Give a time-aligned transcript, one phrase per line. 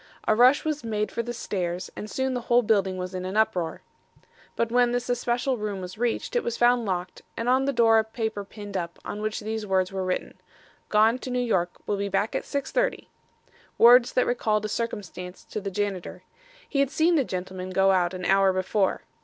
[0.27, 3.37] A rush was made for the stairs and soon the whole building was in an
[3.37, 3.83] uproar.
[4.55, 7.99] But when this especial room was reached, it was found locked and on the door
[7.99, 10.41] a paper pinned up, on which these words were written:
[10.89, 11.69] Gone to New York.
[11.85, 13.09] Will be back at 6:30!
[13.77, 16.23] Words that recalled a circumstance to the janitor.
[16.67, 19.03] He had seen the gentleman go out an hour before.